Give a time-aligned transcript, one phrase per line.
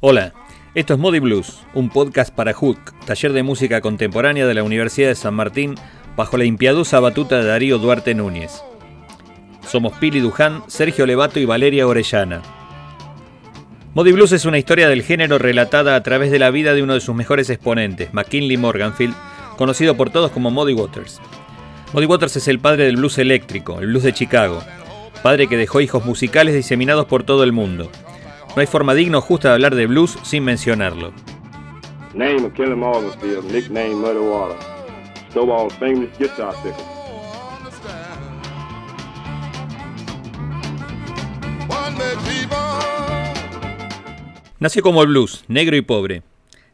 [0.00, 0.34] Hola,
[0.74, 5.08] esto es Modi Blues, un podcast para Hook, taller de música contemporánea de la Universidad
[5.08, 5.74] de San Martín,
[6.18, 8.62] bajo la impiadosa batuta de Darío Duarte Núñez.
[9.66, 12.42] Somos Pili Duján, Sergio Levato y Valeria Orellana.
[13.94, 16.92] Modi Blues es una historia del género relatada a través de la vida de uno
[16.92, 19.14] de sus mejores exponentes, McKinley Morganfield,
[19.56, 21.22] conocido por todos como Muddy Waters.
[21.94, 24.62] Muddy Waters es el padre del blues eléctrico, el blues de Chicago,
[25.22, 27.90] padre que dejó hijos musicales diseminados por todo el mundo.
[28.56, 31.12] No hay forma digna o justa de hablar de blues sin mencionarlo.
[32.14, 34.56] Name of Kelly Morganfield, nickname Muddy Water.
[35.30, 36.96] Snowball's famous guitar picker.
[44.58, 46.22] Nació como el blues, negro y pobre.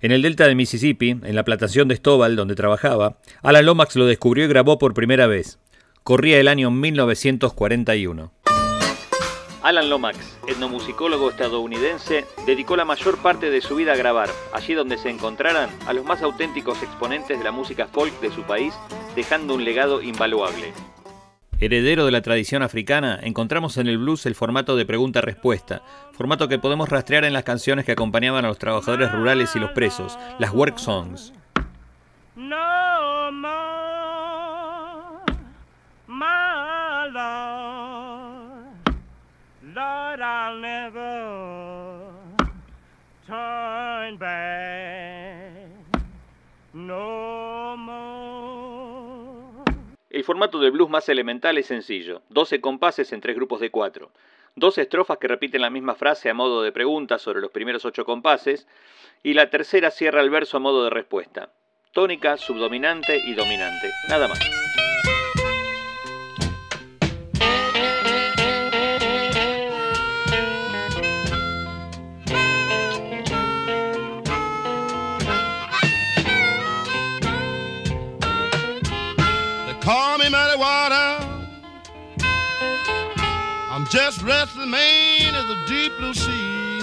[0.00, 4.06] En el delta de Mississippi, en la plantación de Stovall, donde trabajaba, Alan Lomax lo
[4.06, 5.58] descubrió y grabó por primera vez.
[6.04, 8.32] Corría el año 1941.
[9.62, 14.98] Alan Lomax, etnomusicólogo estadounidense, dedicó la mayor parte de su vida a grabar, allí donde
[14.98, 18.74] se encontraran a los más auténticos exponentes de la música folk de su país,
[19.14, 20.72] dejando un legado invaluable.
[21.60, 26.58] Heredero de la tradición africana, encontramos en el blues el formato de pregunta-respuesta, formato que
[26.58, 30.52] podemos rastrear en las canciones que acompañaban a los trabajadores rurales y los presos, las
[30.52, 31.32] work songs.
[32.34, 32.71] No
[50.22, 54.12] El formato del blues más elemental es sencillo, 12 compases en tres grupos de cuatro.
[54.54, 58.04] Dos estrofas que repiten la misma frase a modo de pregunta sobre los primeros ocho
[58.04, 58.68] compases,
[59.24, 61.50] y la tercera cierra el verso a modo de respuesta.
[61.90, 63.90] Tónica, subdominante y dominante.
[64.08, 64.38] Nada más.
[83.92, 86.80] Just restless man of the deep blue sea.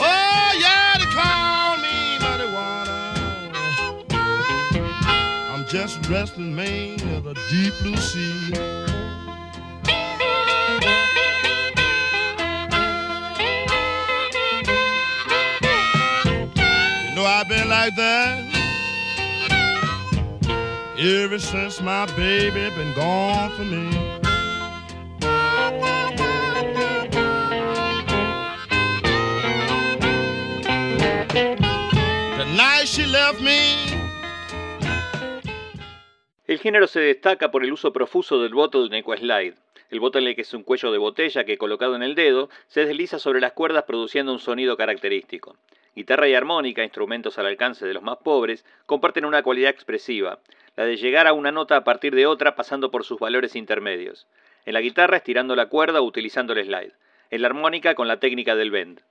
[0.00, 3.02] Oh yeah, they call me muddy water.
[5.52, 8.54] I'm just restless man of the deep blue sea.
[17.22, 18.59] I've been like that
[21.00, 23.90] ever since my baby been gone from me.
[32.36, 33.86] The night she left me.
[36.46, 39.54] El género se destaca por el uso profuso del bottleneck o slide.
[39.90, 43.40] El bottleneck es un cuello de botella que, colocado en el dedo, se desliza sobre
[43.40, 45.56] las cuerdas produciendo un sonido característico.
[45.96, 50.38] Guitarra y armónica, instrumentos al alcance de los más pobres, comparten una cualidad expresiva,
[50.80, 54.26] la de llegar a una nota a partir de otra pasando por sus valores intermedios.
[54.64, 56.94] En la guitarra estirando la cuerda o utilizando el slide.
[57.30, 59.02] En la armónica con la técnica del bend.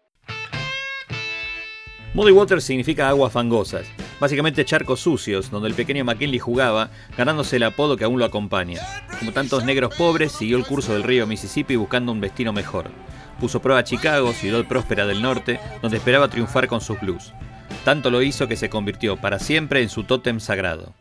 [2.16, 3.88] Muddy Waters significa aguas fangosas,
[4.19, 8.81] básicamente charcos sucios, donde el pequeño McKinley jugaba, ganándose el apodo que aún lo acompaña.
[9.19, 12.85] Como tantos negros pobres, siguió el curso del río Mississippi buscando un destino mejor.
[13.40, 17.31] Puso prueba a Chicago, ciudad próspera del norte, donde esperaba triunfar con sus blues.
[17.85, 20.96] Tanto lo hizo que se convirtió para siempre en su tótem sagrado.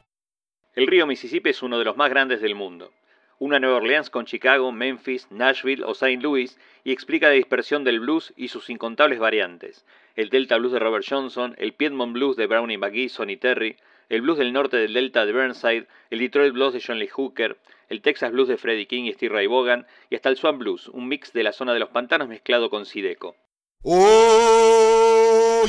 [0.78, 2.92] El río Mississippi es uno de los más grandes del mundo.
[3.40, 6.22] Una Nueva Orleans con Chicago, Memphis, Nashville o St.
[6.22, 9.84] Louis y explica la dispersión del blues y sus incontables variantes.
[10.14, 13.76] El Delta Blues de Robert Johnson, el Piedmont Blues de Brownie McGee, Sonny Terry,
[14.08, 17.58] el blues del norte del Delta de Burnside, el Detroit Blues de John Lee Hooker,
[17.88, 20.86] el Texas Blues de Freddie King y Steve Ray Vaughan y hasta el Swan Blues,
[20.86, 23.34] un mix de la zona de los pantanos mezclado con Sideco.
[23.82, 25.64] Oh.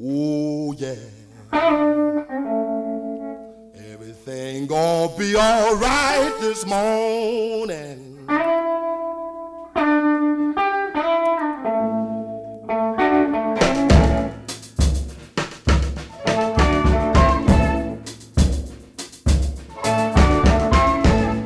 [0.00, 0.74] Oh.
[3.92, 8.26] Everything gonna be alright this morning.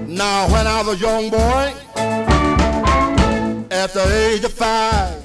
[0.08, 1.74] Now, when I was a young boy,
[3.70, 5.22] at the age of five,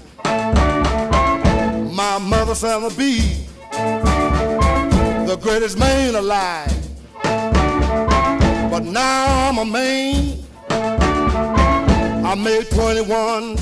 [1.96, 3.48] my mother said to be
[5.36, 6.72] the greatest man alive.
[8.70, 10.38] But now I'm a man.
[12.24, 13.58] I made 21.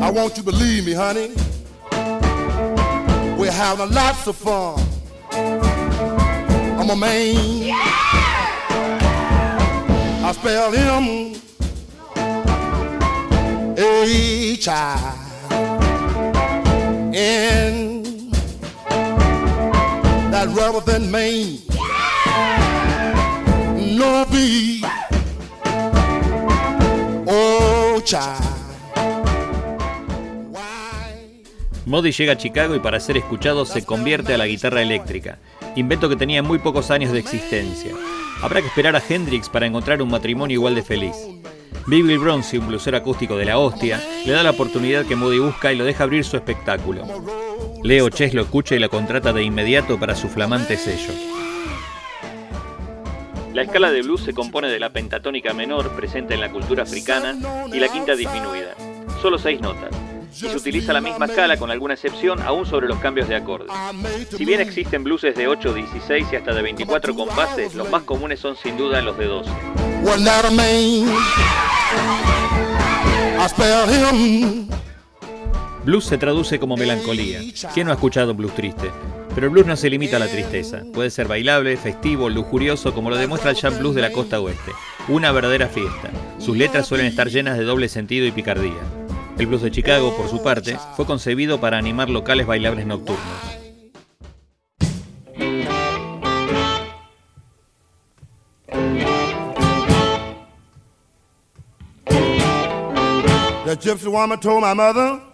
[0.00, 1.34] I want you to believe me, honey.
[3.36, 4.78] We're having lots of fun.
[6.78, 7.74] I'm a Maine.
[10.22, 11.34] I spell him
[13.76, 14.94] H I
[17.12, 17.93] N.
[20.44, 21.58] That rubber than Maine.
[27.26, 28.44] Oh, child.
[31.86, 35.38] Modi llega a Chicago y para ser escuchado se convierte a la guitarra eléctrica,
[35.76, 37.92] invento que tenía muy pocos años de existencia.
[38.42, 41.16] Habrá que esperar a Hendrix para encontrar un matrimonio igual de feliz.
[41.86, 45.72] Bill Bronzy, un blusero acústico de la hostia, le da la oportunidad que Modi busca
[45.72, 47.06] y lo deja abrir su espectáculo.
[47.84, 51.12] Leo Chess lo escucha y la contrata de inmediato para su flamante sello.
[53.52, 57.36] La escala de blues se compone de la pentatónica menor presente en la cultura africana
[57.70, 58.74] y la quinta disminuida,
[59.20, 59.90] solo seis notas
[60.34, 63.70] y se utiliza la misma escala con alguna excepción aún sobre los cambios de acordes.
[64.34, 68.40] Si bien existen blueses de 8, 16 y hasta de 24 compases, los más comunes
[68.40, 69.50] son sin duda los de 12.
[75.84, 77.40] Blues se traduce como melancolía.
[77.74, 78.90] ¿Quién no ha escuchado blues triste?
[79.34, 80.82] Pero el blues no se limita a la tristeza.
[80.94, 84.72] Puede ser bailable, festivo, lujurioso, como lo demuestra el jam blues de la costa oeste.
[85.08, 86.10] Una verdadera fiesta.
[86.38, 88.80] Sus letras suelen estar llenas de doble sentido y picardía.
[89.38, 93.20] El blues de Chicago, por su parte, fue concebido para animar locales bailables nocturnos.
[103.66, 105.33] The gypsy woman told my mother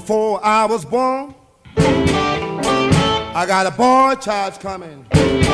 [0.00, 1.34] before I was born,
[1.74, 5.06] I got a boy child coming.
[5.10, 5.46] He's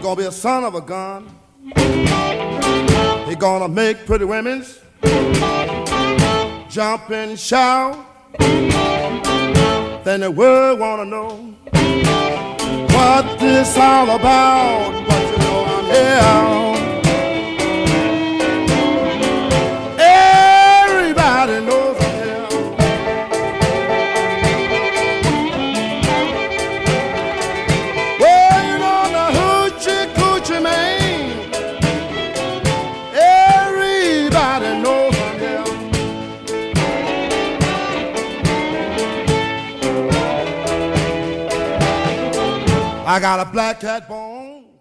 [0.00, 1.26] gonna be a son of a gun.
[3.26, 4.78] He's gonna make pretty women's
[6.70, 7.98] jump and shout.
[10.04, 11.30] Then the world wanna know
[12.94, 15.04] what this all about.
[15.08, 16.75] But you know I'm here.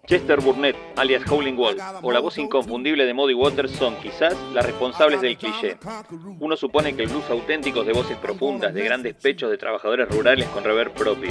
[0.07, 4.65] Chester Burnett, alias Howling Wolf, o la voz inconfundible de Muddy Waters son quizás las
[4.65, 5.77] responsables del cliché.
[6.39, 10.09] Uno supone que el blues auténtico es de voces profundas, de grandes pechos de trabajadores
[10.09, 11.29] rurales con rever propio.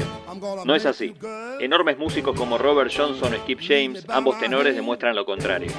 [0.65, 1.15] No es así.
[1.59, 5.73] Enormes músicos como Robert Johnson o Skip James, ambos tenores demuestran lo contrario.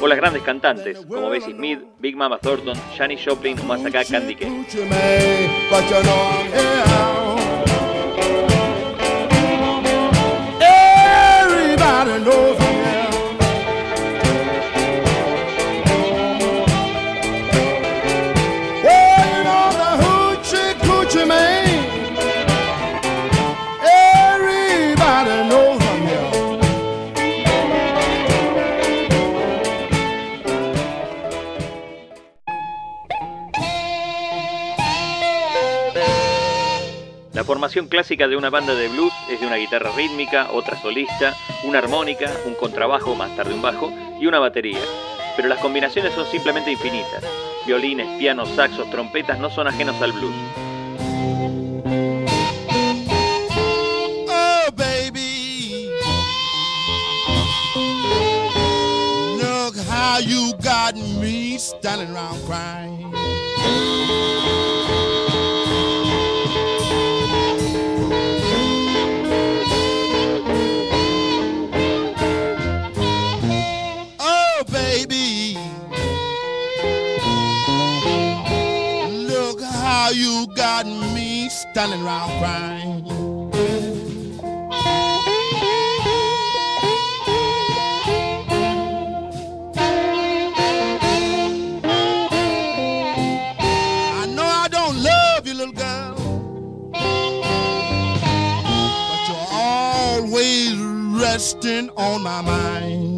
[0.00, 4.04] O las grandes cantantes, como Bessie Smith, Big Mama Thornton, Janis Joplin o más acá
[4.04, 4.64] Candy King.
[37.56, 41.78] Formación clásica de una banda de blues es de una guitarra rítmica, otra solista, una
[41.78, 43.90] armónica, un contrabajo, más tarde un bajo
[44.20, 44.82] y una batería.
[45.36, 47.24] Pero las combinaciones son simplemente infinitas.
[47.64, 50.34] Violines, pianos, saxos, trompetas no son ajenos al blues.
[59.88, 62.96] Oh, you got me standing around crying.
[81.76, 83.04] Standing around crying.
[94.12, 96.14] I know I don't love you, little girl,
[99.10, 100.74] but you're always
[101.20, 103.15] resting on my mind.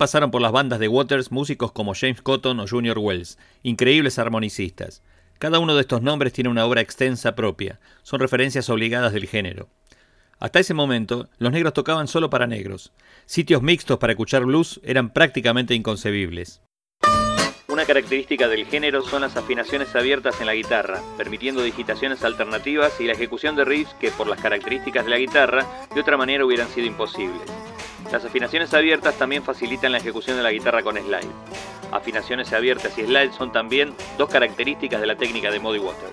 [0.00, 5.02] Pasaron por las bandas de Waters músicos como James Cotton o Junior Wells, increíbles armonicistas.
[5.38, 9.68] Cada uno de estos nombres tiene una obra extensa propia, son referencias obligadas del género.
[10.38, 12.94] Hasta ese momento, los negros tocaban solo para negros.
[13.26, 16.62] Sitios mixtos para escuchar blues eran prácticamente inconcebibles.
[17.68, 23.04] Una característica del género son las afinaciones abiertas en la guitarra, permitiendo digitaciones alternativas y
[23.04, 26.70] la ejecución de riffs que por las características de la guitarra de otra manera hubieran
[26.70, 27.69] sido imposibles.
[28.12, 31.30] Las afinaciones abiertas también facilitan la ejecución de la guitarra con slide.
[31.92, 36.12] Afinaciones abiertas y slide son también dos características de la técnica de Muddy Waters.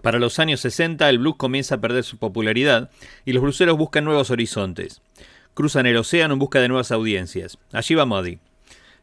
[0.00, 2.90] Para los años 60 el blues comienza a perder su popularidad
[3.24, 5.02] y los blueseros buscan nuevos horizontes.
[5.54, 7.58] Cruzan el océano en busca de nuevas audiencias.
[7.72, 8.38] Allí va Muddy.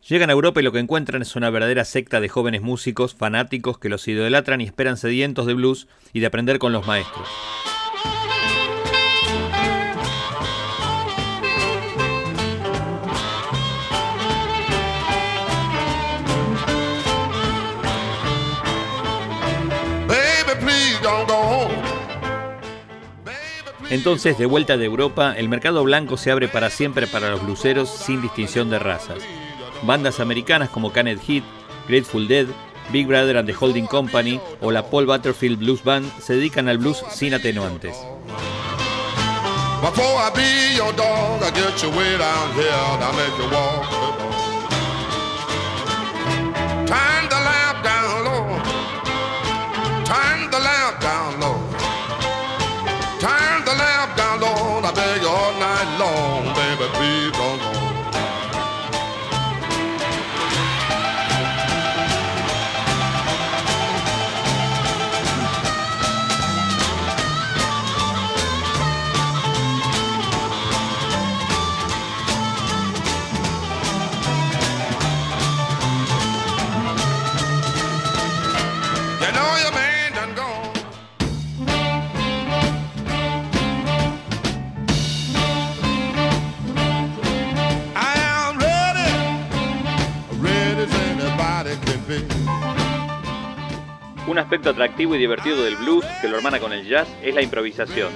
[0.07, 3.77] Llegan a Europa y lo que encuentran es una verdadera secta de jóvenes músicos fanáticos
[3.77, 7.27] que los idolatran y esperan sedientos de blues y de aprender con los maestros.
[23.95, 27.89] Entonces, de vuelta de Europa, el mercado blanco se abre para siempre para los bluseros
[27.89, 29.19] sin distinción de razas.
[29.83, 31.45] Bandas americanas como Canet Heat,
[31.87, 32.45] Grateful Dead,
[32.91, 36.77] Big Brother and the Holding Company o la Paul Butterfield Blues Band se dedican al
[36.77, 37.95] blues sin atenuantes.
[55.45, 57.59] all night long, baby, please don't.
[57.59, 57.74] go.
[94.65, 98.11] Aspecto atractivo y divertido del blues que lo hermana con el jazz es la improvisación.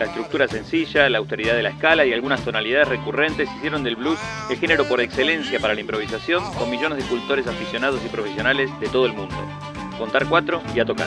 [0.00, 4.18] La estructura sencilla, la austeridad de la escala y algunas tonalidades recurrentes hicieron del blues
[4.50, 8.88] el género por excelencia para la improvisación con millones de cultores aficionados y profesionales de
[8.88, 9.36] todo el mundo.
[9.96, 11.06] Contar cuatro y a tocar.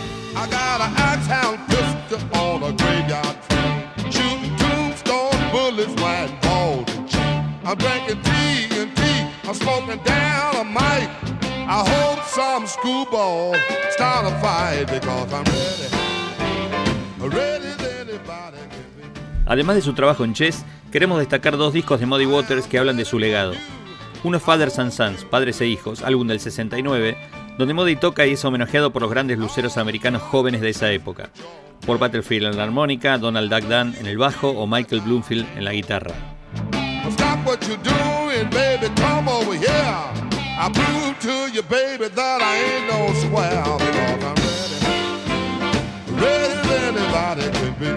[11.71, 15.43] I hope some start a fight because I'm
[17.29, 17.67] ready.
[18.01, 18.57] Anybody.
[19.45, 22.97] Además de su trabajo en chess, queremos destacar dos discos de Muddy Waters que hablan
[22.97, 23.53] de su legado.
[24.23, 27.15] Uno es Fathers and Sons, Padres e Hijos, álbum del 69,
[27.59, 31.29] donde Muddy toca y es homenajeado por los grandes luceros americanos jóvenes de esa época.
[31.85, 35.65] Por Butterfield en la armónica, Donald Duck Dunn en el bajo o Michael Bloomfield en
[35.65, 36.15] la guitarra.
[37.11, 40.28] Stop what you're doing, baby, come over here.
[40.61, 44.75] I prove to you, baby, that I ain't no square because I'm ready,
[46.19, 47.87] ready as anybody can be.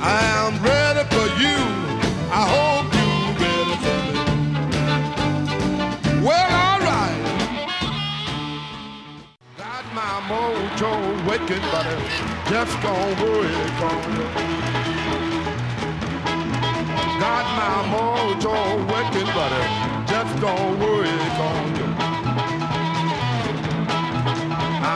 [0.00, 1.58] I am ready for you.
[2.30, 4.22] I hope you're ready for me.
[6.24, 7.24] Well, all right.
[9.58, 10.92] Got my mojo
[11.26, 11.90] waking, but
[12.48, 14.66] just don't worry, gonna
[17.18, 18.56] got my mojo
[18.96, 19.52] working, but
[20.12, 21.16] just don't worry,
[21.48, 21.88] on you.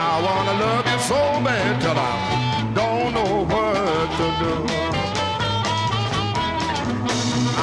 [0.03, 2.15] I wanna love you so bad till I
[2.79, 4.55] don't know what to do.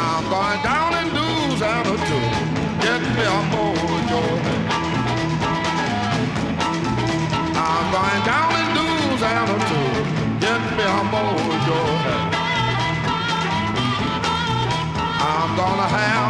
[0.04, 2.18] I'm going down in Louisiana to
[2.84, 4.22] get me a mojo.
[7.66, 9.80] I'm going down in Louisiana to
[10.44, 11.78] get me a mojo.
[15.20, 16.27] I'm gonna have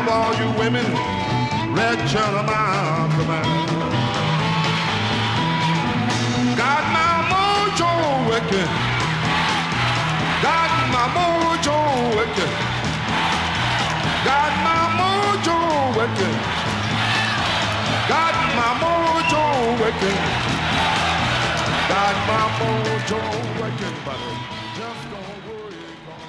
[0.71, 0.93] women
[1.75, 1.99] red
[2.45, 3.49] my command.
[6.61, 7.91] Got my mojo
[8.29, 8.69] wicked.
[10.45, 11.77] Got my mojo
[12.17, 12.53] wicked.
[14.29, 15.57] Got my mojo
[15.97, 16.37] wicked.
[18.13, 19.45] Got my mojo
[19.81, 20.19] wicked.
[21.89, 23.21] Got my mojo
[23.61, 24.58] wicked, buddy.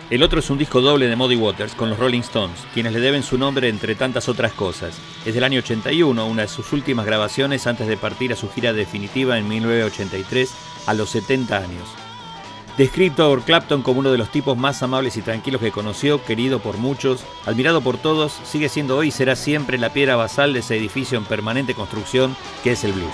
[0.10, 3.00] El otro es un disco doble de Muddy Waters con los Rolling Stones, quienes le
[3.00, 5.00] deben su nombre entre tantas otras cosas.
[5.24, 8.74] Es del año 81, una de sus últimas grabaciones antes de partir a su gira
[8.74, 10.52] definitiva en 1983
[10.88, 11.88] a los 70 años.
[12.76, 16.58] Descrito por Clapton como uno de los tipos más amables y tranquilos que conoció, querido
[16.58, 20.62] por muchos, admirado por todos, sigue siendo hoy y será siempre la piedra basal de
[20.62, 23.14] ese edificio en permanente construcción que es el blues.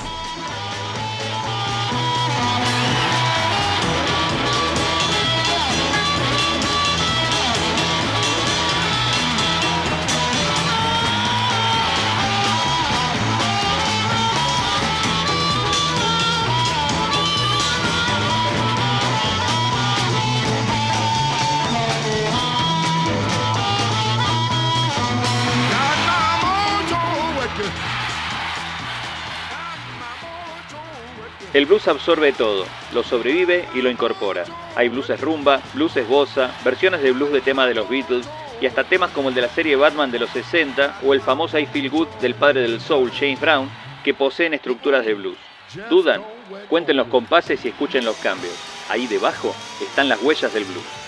[31.55, 34.43] El blues absorbe todo, lo sobrevive y lo incorpora.
[34.75, 38.27] Hay blues rumba, blues bossa, versiones de blues de tema de los Beatles
[38.59, 41.57] y hasta temas como el de la serie Batman de los 60 o el famoso
[41.57, 43.69] I Feel Good del padre del soul, James Brown,
[44.03, 45.37] que poseen estructuras de blues.
[45.89, 46.21] ¿Dudan?
[46.67, 48.53] Cuenten los compases y escuchen los cambios.
[48.89, 51.04] Ahí debajo están las huellas del blues.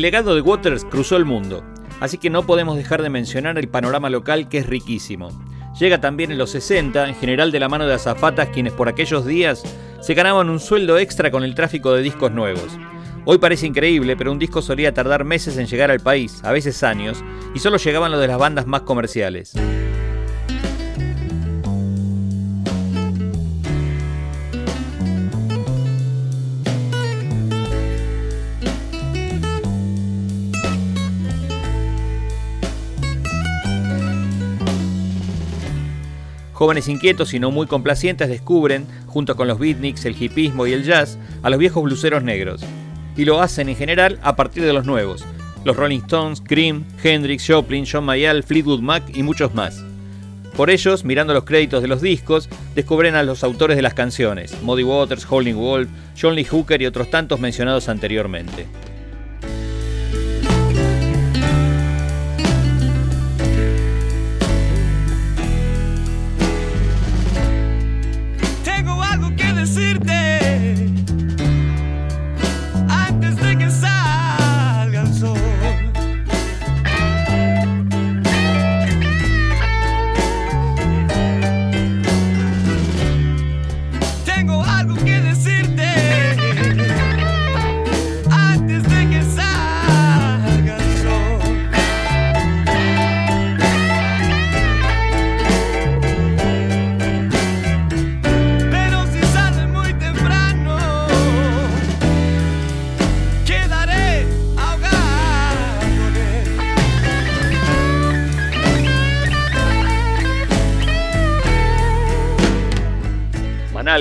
[0.00, 1.62] El legado de Waters cruzó el mundo,
[2.00, 5.28] así que no podemos dejar de mencionar el panorama local que es riquísimo.
[5.78, 9.26] Llega también en los 60, en general de la mano de azafatas quienes por aquellos
[9.26, 9.62] días
[10.00, 12.78] se ganaban un sueldo extra con el tráfico de discos nuevos.
[13.26, 16.82] Hoy parece increíble, pero un disco solía tardar meses en llegar al país, a veces
[16.82, 17.22] años,
[17.54, 19.52] y solo llegaban los de las bandas más comerciales.
[36.60, 40.84] Jóvenes inquietos y no muy complacientes descubren, junto con los beatniks, el hipismo y el
[40.84, 42.60] jazz, a los viejos bluseros negros.
[43.16, 45.24] Y lo hacen en general a partir de los nuevos,
[45.64, 49.82] los Rolling Stones, Cream, Hendrix, Joplin, John Mayall, Fleetwood Mac y muchos más.
[50.54, 54.60] Por ellos, mirando los créditos de los discos, descubren a los autores de las canciones,
[54.60, 55.88] Muddy Waters, Holding Wolf,
[56.20, 58.66] John Lee Hooker y otros tantos mencionados anteriormente.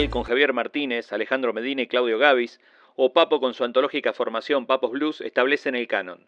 [0.09, 2.59] Con Javier Martínez, Alejandro Medina y Claudio Gavis,
[2.95, 6.25] o Papo con su antológica formación Papos Blues establecen el canon.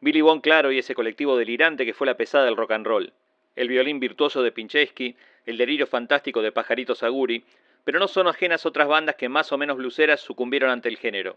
[0.00, 3.12] Billy Bon Claro y ese colectivo delirante que fue la pesada del rock and roll.
[3.56, 5.16] El violín virtuoso de Pinchesky,
[5.46, 7.44] el delirio fantástico de Pajarito Saguri,
[7.84, 11.36] pero no son ajenas otras bandas que más o menos bluseras sucumbieron ante el género.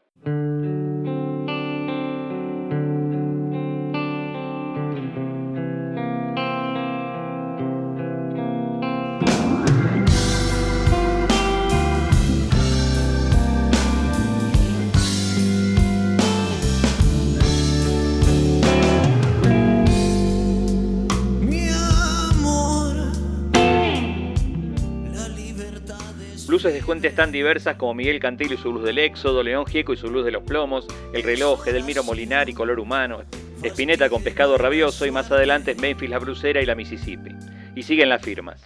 [27.15, 30.25] Tan diversas como Miguel Cantillo y su luz del Éxodo, León Gieco y su luz
[30.25, 33.23] de los plomos, El reloj, Edelmiro Molinar y Color Humano,
[33.63, 37.35] Espineta con Pescado Rabioso y más adelante Memphis la Brucera y la Mississippi.
[37.75, 38.61] Y siguen las firmas.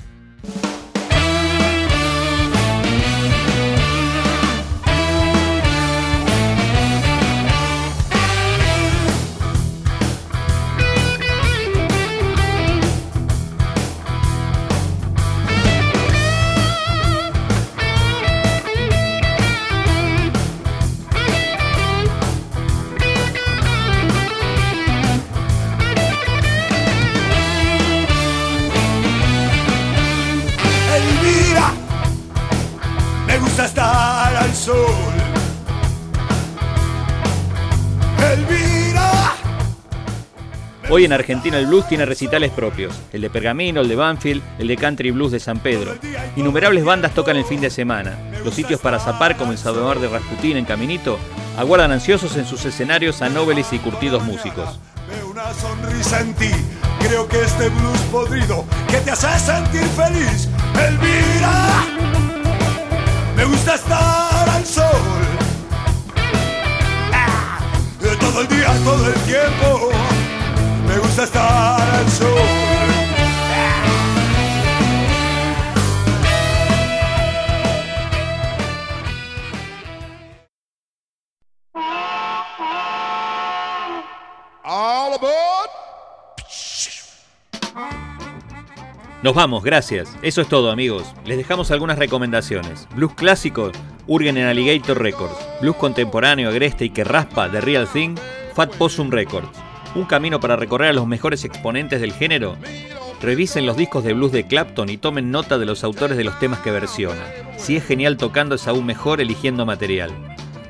[40.94, 44.68] Hoy en Argentina el blues tiene recitales propios, el de Pergamino, el de Banfield, el
[44.68, 45.96] de Country Blues de San Pedro.
[46.36, 48.20] Innumerables bandas tocan el fin de semana.
[48.44, 51.18] Los sitios para zapar como el Sadomar de Rasputín en Caminito
[51.58, 54.82] aguardan ansiosos en sus escenarios a nobles y curtidos músicos.
[55.30, 56.52] una sonrisa en ti,
[57.00, 61.86] creo que este blues podrido que te hace sentir feliz, Elvira,
[63.38, 64.86] me gusta estar al sol,
[67.14, 67.60] ah,
[68.20, 70.01] todo el día, todo el tiempo
[70.92, 72.02] me gusta estar al.
[89.24, 90.18] Nos vamos, gracias.
[90.24, 91.14] Eso es todo, amigos.
[91.26, 92.88] Les dejamos algunas recomendaciones.
[92.96, 93.72] Blues clásico,
[94.08, 95.38] Urgen en Alligator Records.
[95.62, 98.16] Blues contemporáneo, agreste y que raspa, de Real Thing,
[98.56, 99.71] Fat Possum Records.
[99.94, 102.56] Un camino para recorrer a los mejores exponentes del género.
[103.22, 106.40] Revisen los discos de blues de Clapton y tomen nota de los autores de los
[106.40, 107.22] temas que versiona.
[107.58, 110.12] Si es genial tocando, es aún mejor eligiendo material.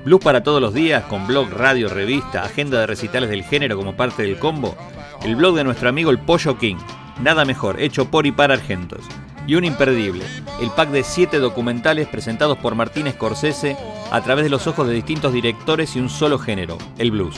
[0.06, 3.96] Blues para todos los días, con blog, radio, revista, agenda de recitales del género como
[3.96, 4.76] parte del combo.
[5.24, 6.78] El blog de nuestro amigo el Pollo King.
[7.22, 9.06] Nada mejor, hecho por y para argentos.
[9.46, 10.26] Y un imperdible,
[10.60, 13.78] el pack de 7 documentales presentados por Martín Scorsese
[14.12, 17.36] a través de los ojos de distintos directores y un solo género, el blues.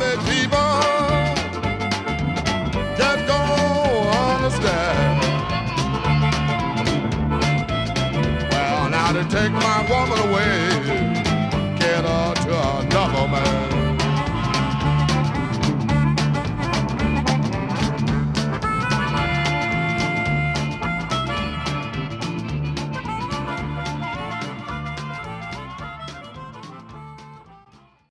[0.00, 0.72] Day people
[2.96, 5.20] just don't understand.
[8.50, 10.69] Well, now take my woman away,